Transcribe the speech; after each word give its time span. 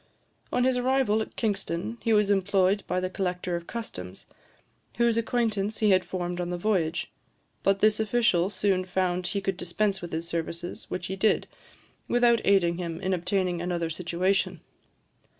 On 0.51 0.63
his 0.63 0.77
arrival 0.77 1.21
at 1.21 1.35
Kingston, 1.35 1.99
he 2.01 2.11
was 2.11 2.31
employed 2.31 2.83
by 2.87 2.99
the 2.99 3.07
collector 3.07 3.55
of 3.55 3.67
customs, 3.67 4.25
whose 4.97 5.15
acquaintance 5.15 5.77
he 5.77 5.91
had 5.91 6.03
formed 6.03 6.41
on 6.41 6.49
the 6.49 6.57
voyage; 6.57 7.11
but 7.61 7.81
this 7.81 7.99
official 7.99 8.49
soon 8.49 8.83
found 8.83 9.27
he 9.27 9.41
could 9.41 9.57
dispense 9.57 10.01
with 10.01 10.11
his 10.11 10.27
services, 10.27 10.89
which 10.89 11.05
he 11.05 11.15
did, 11.15 11.45
without 12.07 12.41
aiding 12.45 12.79
him 12.79 12.99
in 12.99 13.13
obtaining 13.13 13.61
another 13.61 13.91
situation. 13.91 14.61